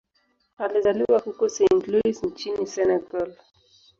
Alizaliwa 0.57 1.19
huko 1.19 1.49
Saint-Louis 1.49 2.23
nchini 2.23 2.67
Senegal. 2.67 3.35